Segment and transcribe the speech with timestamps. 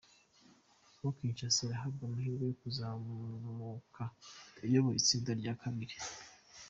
[0.87, 4.03] Congo Kinshasa irahabwa amahirwe yo kuzamuka
[4.65, 5.95] iyoboye itsinda rya kabiri.